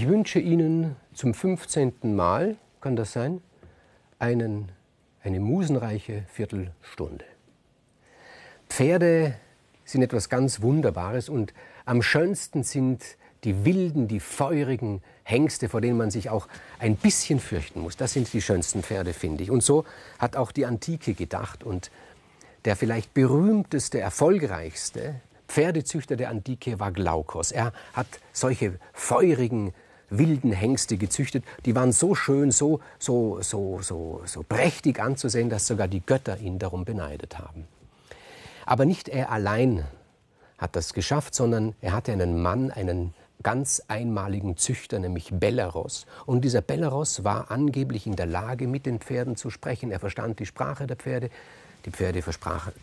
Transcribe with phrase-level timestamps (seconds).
[0.00, 1.92] Ich wünsche Ihnen zum 15.
[2.16, 3.42] Mal, kann das sein,
[4.18, 4.72] einen,
[5.22, 7.26] eine musenreiche Viertelstunde.
[8.70, 9.34] Pferde
[9.84, 11.52] sind etwas ganz Wunderbares und
[11.84, 16.48] am schönsten sind die wilden, die feurigen Hengste, vor denen man sich auch
[16.78, 17.98] ein bisschen fürchten muss.
[17.98, 19.50] Das sind die schönsten Pferde, finde ich.
[19.50, 19.84] Und so
[20.18, 21.62] hat auch die Antike gedacht.
[21.62, 21.90] Und
[22.64, 25.16] der vielleicht berühmteste, erfolgreichste
[25.50, 27.50] Pferdezüchter der Antike war Glaukos.
[27.52, 29.74] Er hat solche feurigen,
[30.10, 31.44] wilden Hengste gezüchtet.
[31.64, 36.38] Die waren so schön, so, so, so, so, so prächtig anzusehen, dass sogar die Götter
[36.38, 37.66] ihn darum beneidet haben.
[38.66, 39.84] Aber nicht er allein
[40.58, 46.06] hat das geschafft, sondern er hatte einen Mann, einen ganz einmaligen Züchter, nämlich Bellaros.
[46.26, 49.90] Und dieser Bellaros war angeblich in der Lage, mit den Pferden zu sprechen.
[49.90, 51.30] Er verstand die Sprache der Pferde,
[51.86, 52.22] die Pferde,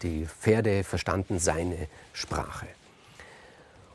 [0.02, 2.65] die Pferde verstanden seine Sprache.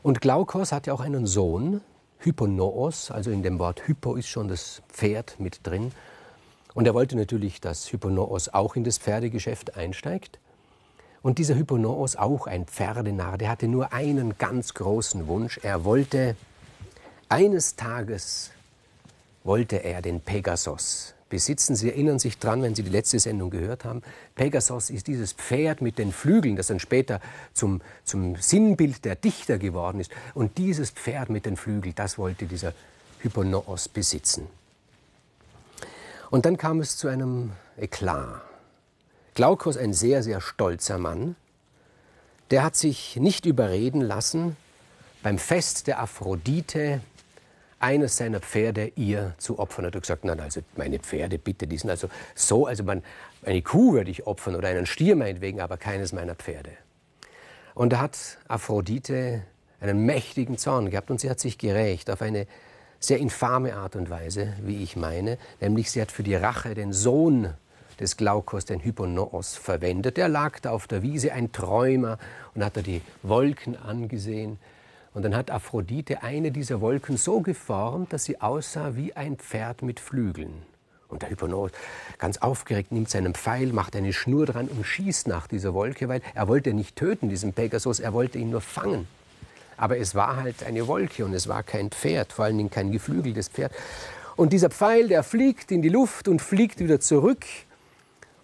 [0.01, 1.81] Und Glaukos hatte auch einen Sohn,
[2.25, 5.91] Hyponoos, also in dem Wort Hypo ist schon das Pferd mit drin.
[6.73, 10.39] Und er wollte natürlich, dass Hyponoos auch in das Pferdegeschäft einsteigt.
[11.21, 15.59] Und dieser Hyponoos, auch ein Pferdenarr, der hatte nur einen ganz großen Wunsch.
[15.63, 16.35] Er wollte
[17.29, 18.51] eines Tages
[19.43, 21.75] wollte er den Pegasus besitzen.
[21.75, 24.03] Sie erinnern sich dran, wenn Sie die letzte Sendung gehört haben.
[24.35, 27.19] Pegasus ist dieses Pferd mit den Flügeln, das dann später
[27.53, 30.11] zum, zum Sinnbild der Dichter geworden ist.
[30.35, 32.73] Und dieses Pferd mit den Flügeln, das wollte dieser
[33.21, 34.45] Hyponoos besitzen.
[36.29, 38.39] Und dann kam es zu einem Eklat.
[39.33, 41.35] Glaukos, ein sehr, sehr stolzer Mann,
[42.51, 44.55] der hat sich nicht überreden lassen,
[45.23, 47.01] beim Fest der Aphrodite
[47.83, 49.83] eines seiner Pferde ihr zu opfern.
[49.83, 53.03] Er hat gesagt, nein, also meine Pferde bitte, die sind also so, also man,
[53.43, 56.71] eine Kuh würde ich opfern oder einen Stier meinetwegen, aber keines meiner Pferde.
[57.75, 59.43] Und da hat Aphrodite
[59.81, 62.47] einen mächtigen Zorn gehabt und sie hat sich gerächt auf eine
[62.99, 66.93] sehr infame Art und Weise, wie ich meine, nämlich sie hat für die Rache den
[66.93, 67.53] Sohn
[67.99, 70.15] des Glaukos, den Hyponoos, verwendet.
[70.15, 72.17] Der lag da auf der Wiese, ein Träumer,
[72.55, 74.57] und hat er die Wolken angesehen.
[75.13, 79.83] Und dann hat Aphrodite eine dieser Wolken so geformt, dass sie aussah wie ein Pferd
[79.83, 80.53] mit Flügeln.
[81.07, 81.71] Und der Hyponoos,
[82.17, 86.21] ganz aufgeregt, nimmt seinen Pfeil, macht eine Schnur dran und schießt nach dieser Wolke, weil
[86.33, 89.07] er wollte nicht töten, diesen Pegasus, er wollte ihn nur fangen.
[89.77, 92.91] Aber es war halt eine Wolke und es war kein Pferd, vor allen Dingen kein
[92.91, 93.71] geflügeltes Pferd.
[94.35, 97.45] Und dieser Pfeil, der fliegt in die Luft und fliegt wieder zurück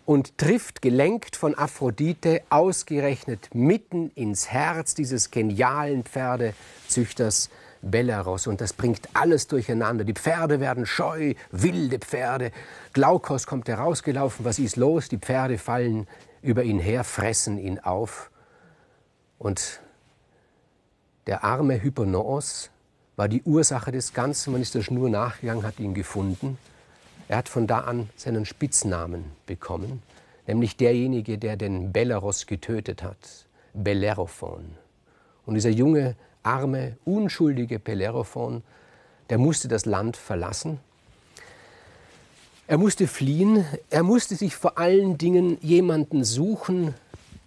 [0.09, 7.52] und trifft, gelenkt von Aphrodite, ausgerechnet mitten ins Herz dieses genialen Pferdezüchters
[7.84, 8.48] Bellaros.
[8.48, 10.03] Und das bringt alles durcheinander.
[10.06, 12.52] Die Pferde werden scheu, wilde Pferde.
[12.94, 14.46] Glaukos kommt herausgelaufen.
[14.46, 15.09] Was ist los?
[15.09, 16.08] Die Pferde fallen
[16.42, 18.31] über ihn her, fressen ihn auf.
[19.38, 19.80] Und
[21.28, 22.72] der arme Hyponoos
[23.16, 24.53] war die Ursache des Ganzen.
[24.53, 26.58] Man ist der Schnur nachgegangen, hat ihn gefunden.
[27.30, 30.02] Er hat von da an seinen Spitznamen bekommen,
[30.48, 33.46] nämlich derjenige, der den Belarus getötet hat,
[33.76, 34.66] Bellerophon.
[35.46, 38.64] Und dieser junge, arme, unschuldige Bellerophon,
[39.30, 40.80] der musste das Land verlassen.
[42.66, 46.96] Er musste fliehen, er musste sich vor allen Dingen jemanden suchen,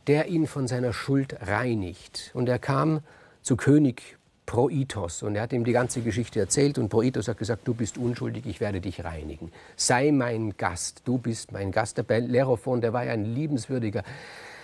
[0.06, 2.30] der ihn von seiner Schuld reinigt.
[2.34, 3.00] Und er kam
[3.42, 4.16] zu König
[4.46, 5.22] Proitos.
[5.22, 8.46] Und er hat ihm die ganze Geschichte erzählt und Proitos hat gesagt, du bist unschuldig,
[8.46, 9.52] ich werde dich reinigen.
[9.76, 11.96] Sei mein Gast, du bist mein Gast.
[11.96, 14.02] Der Bellerophon, der war ja ein liebenswürdiger,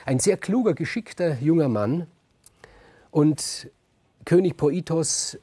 [0.05, 2.07] ein sehr kluger, geschickter junger Mann.
[3.11, 3.71] Und
[4.25, 5.39] König Proitos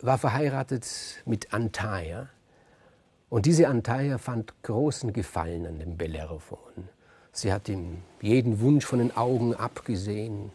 [0.00, 0.86] war verheiratet
[1.24, 2.28] mit Antaia.
[3.28, 6.58] Und diese Antaia fand großen Gefallen an dem Bellerophon.
[7.32, 10.50] Sie hat ihm jeden Wunsch von den Augen abgesehen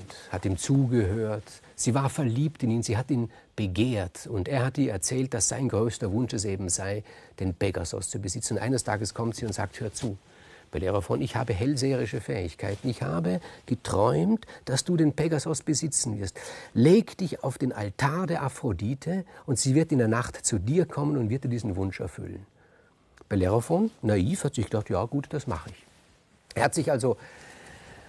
[0.00, 1.44] und hat ihm zugehört.
[1.76, 5.48] Sie war verliebt in ihn, sie hat ihn begehrt und er hat ihr erzählt, dass
[5.48, 7.02] sein größter Wunsch es eben sei,
[7.40, 8.54] den Pegasus zu besitzen.
[8.54, 10.16] Und eines Tages kommt sie und sagt, hör zu,
[10.74, 12.88] Bellerophon, ich habe hellseherische Fähigkeiten.
[12.88, 16.36] Ich habe geträumt, dass du den Pegasus besitzen wirst.
[16.74, 20.84] Leg dich auf den Altar der Aphrodite und sie wird in der Nacht zu dir
[20.84, 22.44] kommen und wird dir diesen Wunsch erfüllen.
[23.28, 25.86] Bellerophon, naiv, hat sich gedacht, ja gut, das mache ich.
[26.56, 27.16] Er hat sich also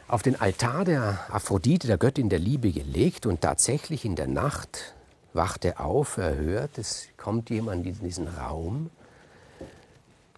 [0.08, 4.94] auf den Altar der Aphrodite, der Göttin der Liebe, gelegt und tatsächlich in der Nacht
[5.34, 8.90] wacht er auf, er hört, es kommt jemand in diesen Raum.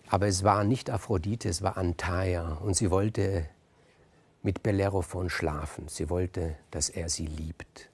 [0.09, 3.45] Aber es war nicht Aphrodite, es war Antaia und sie wollte
[4.41, 5.89] mit Bellerophon schlafen.
[5.89, 7.89] Sie wollte, dass er sie liebt.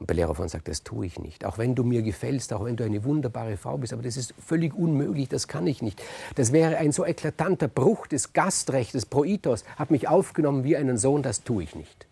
[0.00, 1.44] Und Bellerophon sagt, das tue ich nicht.
[1.44, 4.34] Auch wenn du mir gefällst, auch wenn du eine wunderbare Frau bist, aber das ist
[4.44, 6.02] völlig unmöglich, das kann ich nicht.
[6.34, 9.06] Das wäre ein so eklatanter Bruch des Gastrechtes.
[9.06, 12.06] Proitos hat mich aufgenommen wie einen Sohn, das tue ich nicht.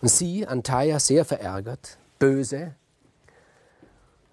[0.00, 2.74] Und sie, Antaia, sehr verärgert, böse,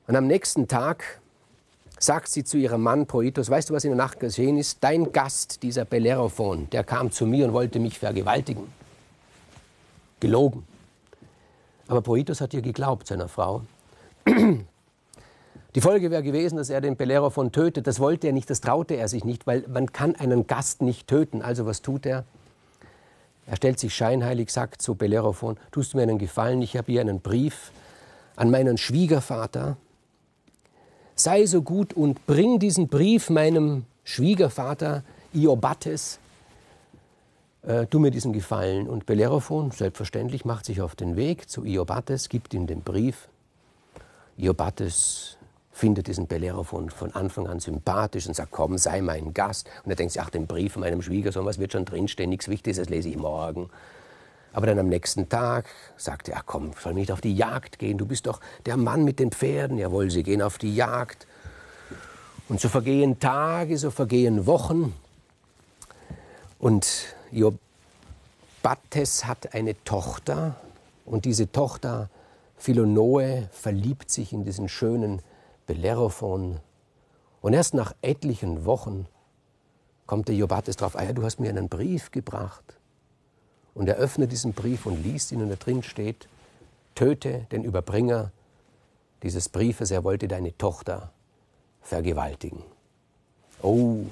[0.07, 1.21] Und am nächsten Tag
[1.99, 4.83] sagt sie zu ihrem Mann Proitos, weißt du, was in der Nacht geschehen ist?
[4.83, 8.63] Dein Gast, dieser Bellerophon, der kam zu mir und wollte mich vergewaltigen.
[10.19, 10.63] Gelogen.
[11.89, 13.63] Aber Proitos hat ihr geglaubt, seiner Frau.
[15.75, 17.87] Die Folge wäre gewesen, dass er den Bellerophon tötet.
[17.87, 21.07] Das wollte er nicht, das traute er sich nicht, weil man kann einen Gast nicht
[21.07, 21.41] töten.
[21.41, 22.25] Also was tut er?
[23.47, 27.01] Er stellt sich scheinheilig, sagt zu Bellerophon, tust du mir einen Gefallen, ich habe hier
[27.01, 27.71] einen Brief
[28.35, 29.75] an meinen Schwiegervater.
[31.15, 35.03] Sei so gut und bring diesen Brief meinem Schwiegervater
[35.33, 36.19] Iobates.
[37.61, 38.87] Äh, tu mir diesen Gefallen.
[38.87, 43.27] Und Bellerophon, selbstverständlich, macht sich auf den Weg zu Iobates, gibt ihm den Brief.
[44.37, 45.37] Iobates
[45.71, 49.69] findet diesen Bellerophon von Anfang an sympathisch und sagt, komm, sei mein Gast.
[49.83, 52.49] Und er denkt sich, ach, den Brief von meinem Schwiegersohn, was wird schon drinstehen, nichts
[52.49, 53.69] Wichtiges, das lese ich morgen.
[54.51, 57.97] Aber dann am nächsten Tag sagt er, ach komm, soll nicht auf die Jagd gehen,
[57.97, 59.77] du bist doch der Mann mit den Pferden.
[59.77, 61.27] Jawohl, sie gehen auf die Jagd.
[62.47, 64.93] Und so vergehen Tage, so vergehen Wochen.
[66.57, 70.55] Und Iobates hat eine Tochter
[71.05, 72.09] und diese Tochter
[72.57, 75.21] Philonoe verliebt sich in diesen schönen
[75.65, 76.59] Bellerophon.
[77.41, 79.07] Und erst nach etlichen Wochen
[80.05, 82.77] kommt der Jobates drauf, ah ja, du hast mir einen Brief gebracht.
[83.73, 86.27] Und er öffnet diesen Brief und liest ihn und da drin steht,
[86.95, 88.31] töte den Überbringer
[89.23, 91.11] dieses Briefes, er wollte deine Tochter
[91.81, 92.63] vergewaltigen.
[93.61, 94.05] Oh,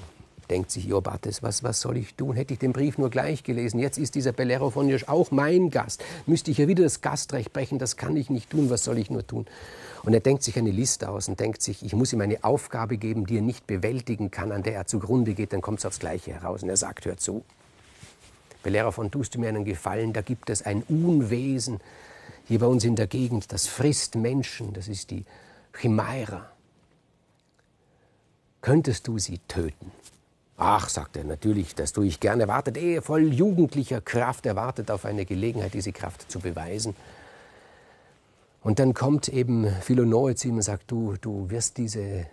[0.50, 2.36] denkt sich Iobates, was, was soll ich tun?
[2.36, 3.78] Hätte ich den Brief nur gleich gelesen.
[3.78, 6.02] Jetzt ist dieser Bellerophonisch auch mein Gast.
[6.26, 9.10] Müsste ich ja wieder das Gastrecht brechen, das kann ich nicht tun, was soll ich
[9.10, 9.46] nur tun?
[10.04, 12.96] Und er denkt sich eine Liste aus und denkt sich, ich muss ihm eine Aufgabe
[12.96, 15.98] geben, die er nicht bewältigen kann, an der er zugrunde geht, dann kommt es aufs
[15.98, 16.62] Gleiche heraus.
[16.62, 17.44] Und er sagt, hör zu,
[18.62, 21.80] Bellerophon, tust du mir einen Gefallen, da gibt es ein Unwesen
[22.46, 25.24] hier bei uns in der Gegend, das frisst Menschen, das ist die
[25.76, 26.50] Chimaira.
[28.62, 29.92] Könntest du sie töten?
[30.60, 32.42] Ach, sagt er, natürlich, das tue ich gerne.
[32.42, 36.96] Er wartet eh voll jugendlicher Kraft, er wartet auf eine Gelegenheit, diese Kraft zu beweisen.
[38.64, 42.26] Und dann kommt eben Philonoe zu ihm und sagt, du, du wirst diese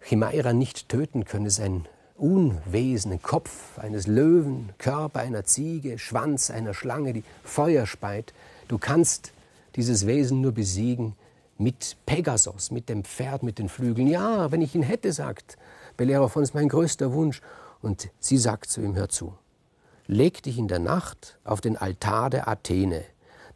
[0.00, 1.44] Chimaira nicht töten können.
[1.44, 1.86] Es ist ein
[2.16, 8.32] Unwesen, ein Kopf eines Löwen, Körper einer Ziege, Schwanz einer Schlange, die Feuer speit.
[8.68, 9.32] Du kannst
[9.76, 11.14] dieses Wesen nur besiegen
[11.58, 14.06] mit Pegasus, mit dem Pferd, mit den Flügeln.
[14.06, 15.58] Ja, wenn ich ihn hätte, sagt
[15.96, 17.40] Bellerophon, ist mein größter Wunsch.
[17.80, 19.34] Und sie sagt zu ihm, hör zu,
[20.06, 23.04] leg dich in der Nacht auf den Altar der Athene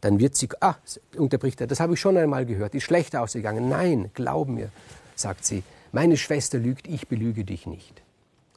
[0.01, 0.75] dann wird sie, ah,
[1.15, 3.69] unterbricht er, das habe ich schon einmal gehört, ist schlecht ausgegangen.
[3.69, 4.69] Nein, glaub mir,
[5.15, 8.01] sagt sie, meine Schwester lügt, ich belüge dich nicht.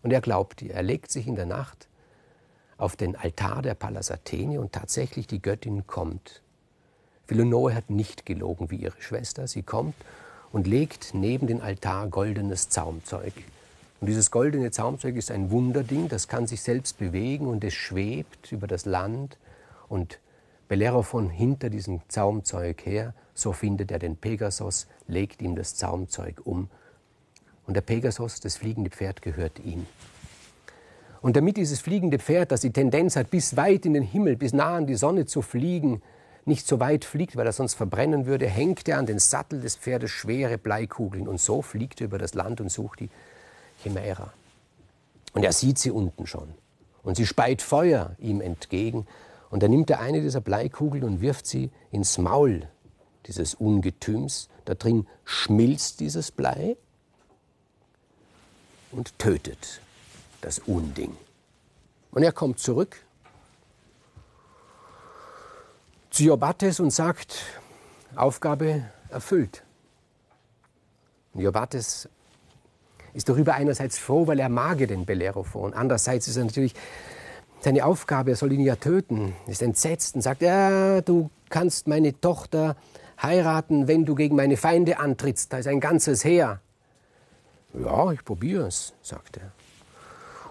[0.03, 0.75] Und er glaubt ihr.
[0.75, 1.88] Er legt sich in der Nacht
[2.77, 6.43] auf den Altar der Pallas Athene und tatsächlich die Göttin kommt.
[7.27, 9.47] Philonoe hat nicht gelogen wie ihre Schwester.
[9.47, 9.94] Sie kommt
[10.53, 13.35] und legt neben den Altar goldenes Zaumzeug.
[14.00, 18.50] Und dieses goldene Zaumzeug ist ein Wunderding, das kann sich selbst bewegen und es schwebt
[18.50, 19.37] über das Land
[19.88, 20.19] und
[20.69, 26.70] Bellerophon hinter diesem Zaumzeug her, so findet er den Pegasus, legt ihm das Zaumzeug um.
[27.67, 29.86] Und der Pegasus, das fliegende Pferd, gehört ihm.
[31.20, 34.55] Und damit dieses fliegende Pferd, das die Tendenz hat, bis weit in den Himmel, bis
[34.55, 36.01] nah an die Sonne zu fliegen,
[36.46, 39.77] nicht so weit fliegt, weil er sonst verbrennen würde, hängt er an den Sattel des
[39.77, 43.10] Pferdes schwere Bleikugeln und so fliegt er über das Land und sucht die
[43.82, 44.32] Chimära.
[45.32, 46.49] Und er sieht sie unten schon.
[47.03, 49.06] Und sie speit Feuer ihm entgegen
[49.51, 52.69] und dann nimmt er eine dieser Bleikugeln und wirft sie ins Maul
[53.27, 54.49] dieses Ungetüms.
[54.65, 56.77] Da drin schmilzt dieses Blei
[58.93, 59.81] und tötet
[60.41, 61.17] das Unding.
[62.13, 62.96] Und er kommt zurück
[66.10, 67.44] zu Iobates und sagt,
[68.17, 69.63] Aufgabe erfüllt.
[71.32, 72.08] Und Iobates
[73.14, 75.74] ist darüber einerseits froh, weil er mag den Bellerophon.
[75.74, 76.74] Andererseits ist er natürlich
[77.60, 82.19] seine Aufgabe, er soll ihn ja töten, ist entsetzt und sagt, ja, du kannst meine
[82.20, 82.76] Tochter
[83.22, 85.52] heiraten, wenn du gegen meine Feinde antrittst.
[85.52, 86.60] Da ist ein ganzes Heer.
[87.74, 89.52] Ja, ich probiere es, sagt er.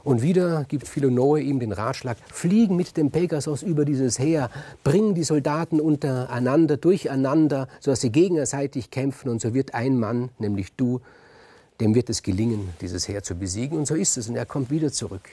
[0.04, 4.50] Und wieder gibt Philonoe ihm den Ratschlag, fliegen mit dem Pegasus über dieses Heer,
[4.84, 10.74] bring die Soldaten untereinander, durcheinander, sodass sie gegenseitig kämpfen und so wird ein Mann, nämlich
[10.76, 11.02] du,
[11.80, 13.78] dem wird es gelingen, dieses Heer zu besiegen.
[13.78, 14.28] Und so ist es.
[14.28, 15.30] Und er kommt wieder zurück.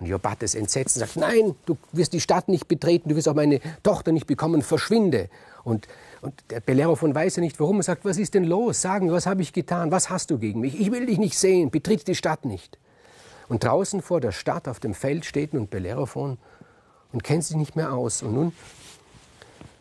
[0.00, 3.28] Und Jobat ist entsetzt und sagt, nein, du wirst die Stadt nicht betreten, du wirst
[3.28, 5.28] auch meine Tochter nicht bekommen, verschwinde.
[5.64, 5.88] Und,
[6.20, 7.78] und der Bellerophon weiß ja nicht warum.
[7.78, 8.80] Er sagt, was ist denn los?
[8.80, 9.90] Sagen, was habe ich getan?
[9.90, 10.80] Was hast du gegen mich?
[10.80, 12.78] Ich will dich nicht sehen, betritt die Stadt nicht.
[13.48, 16.38] Und draußen vor der Stadt auf dem Feld steht nun Bellerophon
[17.12, 18.22] und kennt sich nicht mehr aus.
[18.22, 18.52] Und nun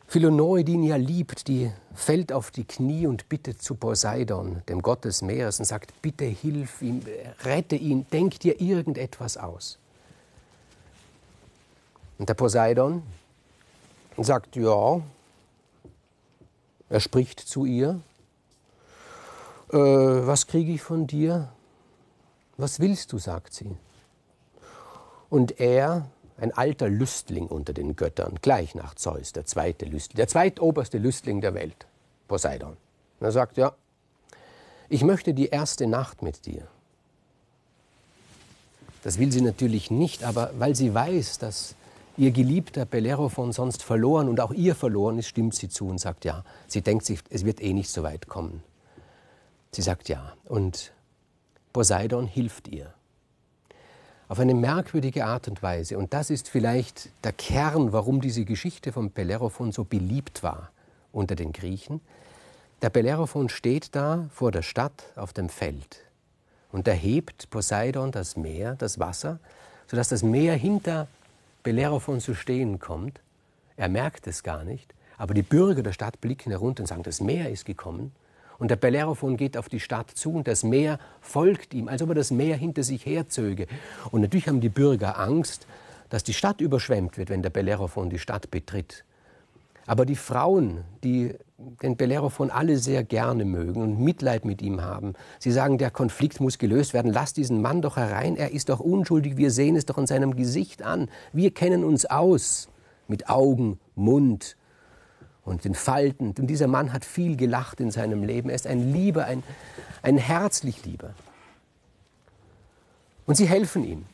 [0.07, 4.81] Philonoe, die ihn ja liebt, die fällt auf die Knie und bittet zu Poseidon, dem
[4.81, 7.01] Gott des Meeres, und sagt, bitte hilf ihm,
[7.43, 9.77] rette ihn, denk dir irgendetwas aus.
[12.17, 13.03] Und der Poseidon
[14.17, 15.01] sagt, ja,
[16.89, 17.99] er spricht zu ihr,
[19.73, 21.49] äh, was kriege ich von dir?
[22.55, 23.75] Was willst du, sagt sie.
[25.29, 30.27] Und er ein alter Lüstling unter den Göttern, gleich nach Zeus, der zweite Lüstling, der
[30.27, 31.87] zweitoberste Lüstling der Welt,
[32.27, 32.77] Poseidon.
[33.19, 33.73] Und er sagt, ja,
[34.89, 36.67] ich möchte die erste Nacht mit dir.
[39.03, 41.75] Das will sie natürlich nicht, aber weil sie weiß, dass
[42.17, 46.25] ihr geliebter Bellerophon sonst verloren und auch ihr verloren ist, stimmt sie zu und sagt
[46.25, 46.43] ja.
[46.67, 48.63] Sie denkt sich, es wird eh nicht so weit kommen.
[49.71, 50.33] Sie sagt ja.
[50.45, 50.91] Und
[51.73, 52.93] Poseidon hilft ihr
[54.27, 55.97] auf eine merkwürdige Art und Weise.
[55.97, 60.71] Und das ist vielleicht der Kern, warum diese Geschichte von Bellerophon so beliebt war
[61.11, 62.01] unter den Griechen.
[62.81, 66.01] Der Bellerophon steht da vor der Stadt auf dem Feld
[66.71, 69.39] und erhebt Poseidon das Meer, das Wasser,
[69.87, 71.07] sodass das Meer hinter
[71.63, 73.19] Bellerophon zu stehen kommt.
[73.77, 77.21] Er merkt es gar nicht, aber die Bürger der Stadt blicken herunter und sagen, das
[77.21, 78.11] Meer ist gekommen.
[78.59, 82.09] Und der Bellerophon geht auf die Stadt zu und das Meer folgt ihm, als ob
[82.09, 83.67] er das Meer hinter sich herzöge.
[84.11, 85.67] Und natürlich haben die Bürger Angst,
[86.09, 89.03] dass die Stadt überschwemmt wird, wenn der Bellerophon die Stadt betritt.
[89.85, 91.33] Aber die Frauen, die
[91.81, 96.39] den Bellerophon alle sehr gerne mögen und Mitleid mit ihm haben, sie sagen, der Konflikt
[96.39, 99.85] muss gelöst werden, lass diesen Mann doch herein, er ist doch unschuldig, wir sehen es
[99.85, 102.69] doch an seinem Gesicht an, wir kennen uns aus
[103.07, 104.57] mit Augen, Mund,
[105.47, 106.33] und den Falten.
[106.37, 108.49] Und dieser Mann hat viel gelacht in seinem Leben.
[108.49, 109.43] Er ist ein Lieber, ein,
[110.01, 111.13] ein herzlich Lieber.
[113.25, 114.05] Und sie helfen ihm.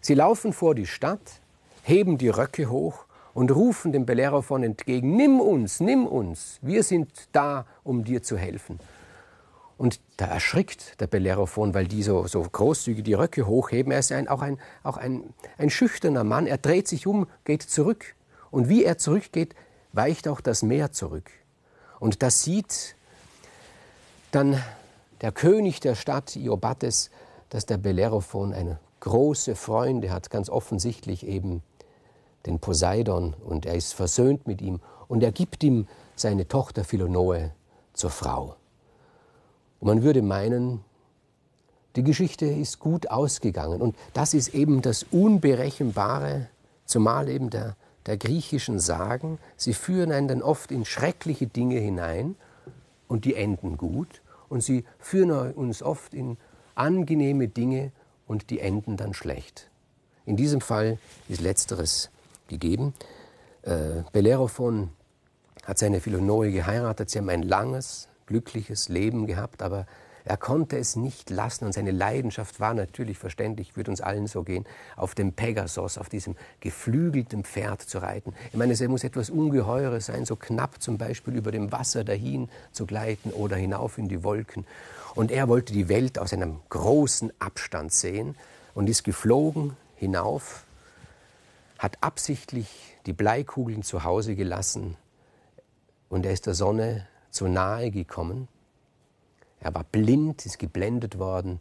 [0.00, 1.40] Sie laufen vor die Stadt,
[1.82, 7.28] heben die Röcke hoch und rufen dem Bellerophon entgegen, nimm uns, nimm uns, wir sind
[7.32, 8.80] da, um dir zu helfen.
[9.76, 13.92] Und da erschrickt der Bellerophon, weil die so, so großzügig die Röcke hochheben.
[13.92, 16.46] Er ist ein, auch, ein, auch ein, ein schüchterner Mann.
[16.46, 18.14] Er dreht sich um, geht zurück.
[18.50, 19.54] Und wie er zurückgeht,
[19.92, 21.30] weicht auch das Meer zurück.
[21.98, 22.96] Und das sieht
[24.30, 24.62] dann
[25.20, 27.10] der König der Stadt Iobates,
[27.50, 31.62] dass der Bellerophon eine große Freunde hat, ganz offensichtlich eben
[32.46, 37.50] den Poseidon, und er ist versöhnt mit ihm, und er gibt ihm seine Tochter Philonoe
[37.92, 38.56] zur Frau.
[39.80, 40.84] Und man würde meinen,
[41.96, 43.80] die Geschichte ist gut ausgegangen.
[43.80, 46.48] Und das ist eben das Unberechenbare,
[46.84, 47.76] zumal eben der
[48.06, 49.38] der griechischen Sagen.
[49.56, 52.36] Sie führen einen dann oft in schreckliche Dinge hinein
[53.08, 54.22] und die enden gut.
[54.48, 56.36] Und sie führen uns oft in
[56.74, 57.92] angenehme Dinge
[58.26, 59.70] und die enden dann schlecht.
[60.26, 62.10] In diesem Fall ist Letzteres
[62.48, 62.94] gegeben.
[63.62, 64.90] Äh, Bellerophon
[65.64, 67.10] hat seine Philonoe geheiratet.
[67.10, 69.86] Sie haben ein langes, glückliches Leben gehabt, aber
[70.24, 74.42] er konnte es nicht lassen und seine Leidenschaft war natürlich verständlich, würde uns allen so
[74.42, 78.34] gehen, auf dem Pegasus, auf diesem geflügelten Pferd zu reiten.
[78.50, 82.48] Ich meine, es muss etwas Ungeheures sein, so knapp zum Beispiel über dem Wasser dahin
[82.72, 84.66] zu gleiten oder hinauf in die Wolken.
[85.14, 88.36] Und er wollte die Welt aus einem großen Abstand sehen
[88.74, 90.64] und ist geflogen hinauf,
[91.78, 94.96] hat absichtlich die Bleikugeln zu Hause gelassen
[96.08, 98.48] und er ist der Sonne zu nahe gekommen
[99.60, 101.60] er war blind, ist geblendet worden.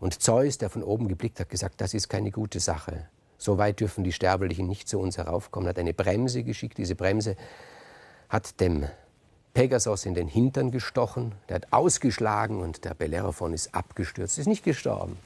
[0.00, 3.08] Und Zeus, der von oben geblickt hat, gesagt, das ist keine gute Sache.
[3.38, 5.66] So weit dürfen die Sterblichen nicht zu uns heraufkommen.
[5.66, 6.78] Er hat eine Bremse geschickt.
[6.78, 7.36] Diese Bremse
[8.28, 8.86] hat dem
[9.54, 11.34] Pegasus in den Hintern gestochen.
[11.48, 14.38] Der hat ausgeschlagen und der Bellerophon ist abgestürzt.
[14.38, 15.16] Ist nicht gestorben.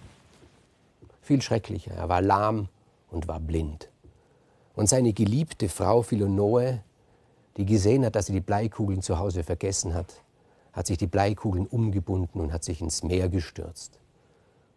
[1.23, 1.95] Viel schrecklicher.
[1.95, 2.69] Er war lahm
[3.11, 3.89] und war blind.
[4.75, 6.81] Und seine geliebte Frau Philonoe,
[7.57, 10.23] die gesehen hat, dass sie die Bleikugeln zu Hause vergessen hat,
[10.81, 14.01] hat sich die Bleikugeln umgebunden und hat sich ins Meer gestürzt.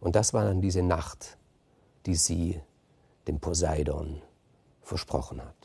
[0.02, 1.38] Und das war dann diese Nacht,
[2.06, 2.60] die sie
[3.26, 4.22] dem Poseidon
[4.82, 5.63] versprochen hat.